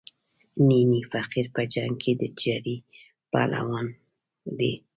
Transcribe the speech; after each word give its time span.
نینی 0.67 1.01
فقیر 1.11 1.45
په 1.55 1.61
جنګ 1.73 1.93
کې 2.03 2.11
د 2.21 2.23
چړې 2.41 2.75
پهلوان 3.31 3.87
دی. 4.57 4.73